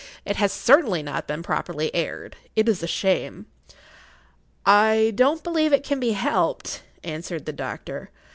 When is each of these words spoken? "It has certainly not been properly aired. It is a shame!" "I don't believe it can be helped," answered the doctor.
"It 0.25 0.37
has 0.37 0.51
certainly 0.51 1.03
not 1.03 1.27
been 1.27 1.43
properly 1.43 1.93
aired. 1.93 2.35
It 2.55 2.67
is 2.67 2.81
a 2.81 2.87
shame!" 2.87 3.45
"I 4.65 5.11
don't 5.13 5.43
believe 5.43 5.73
it 5.73 5.83
can 5.83 5.99
be 5.99 6.13
helped," 6.13 6.81
answered 7.03 7.45
the 7.45 7.53
doctor. 7.53 8.09